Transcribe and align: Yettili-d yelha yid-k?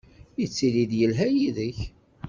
Yettili-d 0.39 0.91
yelha 0.99 1.27
yid-k? 1.35 1.77